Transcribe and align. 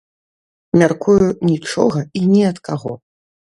Мяркую, 0.81 1.27
нічога 1.51 1.99
і 2.23 2.25
ні 2.33 2.43
ад 2.51 2.57
каго. 2.71 2.93